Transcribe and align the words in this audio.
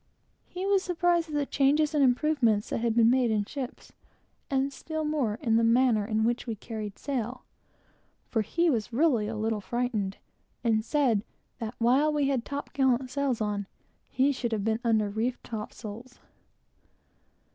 He 0.47 0.65
was 0.65 0.89
astonished 0.89 1.29
at 1.29 1.35
the 1.35 1.45
changes 1.45 1.93
and 1.93 2.03
improvements 2.03 2.69
that 2.71 2.79
had 2.79 2.95
been 2.95 3.11
made 3.11 3.29
in 3.29 3.45
ships, 3.45 3.93
and 4.49 4.73
still 4.73 5.03
more 5.05 5.33
at 5.33 5.41
the 5.55 5.63
manner 5.63 6.07
in 6.07 6.23
which 6.23 6.47
we 6.47 6.55
carried 6.55 6.97
sail; 6.97 7.45
for 8.31 8.41
he 8.41 8.67
was 8.67 8.91
really 8.91 9.27
a 9.27 9.35
little 9.35 9.61
frightened; 9.61 10.17
and 10.63 10.83
said 10.83 11.23
that 11.59 11.75
while 11.77 12.11
we 12.11 12.29
had 12.29 12.45
top 12.45 12.73
gallant 12.73 13.11
sails 13.11 13.41
on, 13.41 13.67
he 14.09 14.31
should 14.31 14.53
have 14.53 14.63
been 14.65 14.79
under 14.83 15.07
reefed 15.07 15.43
topsails. 15.43 16.17